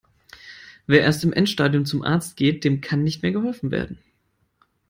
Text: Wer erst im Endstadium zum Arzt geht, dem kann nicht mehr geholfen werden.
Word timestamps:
Wer 0.87 1.01
erst 1.01 1.23
im 1.23 1.31
Endstadium 1.31 1.85
zum 1.85 2.01
Arzt 2.03 2.35
geht, 2.35 2.63
dem 2.63 2.81
kann 2.81 3.03
nicht 3.03 3.21
mehr 3.21 3.29
geholfen 3.31 3.69
werden. 3.69 3.99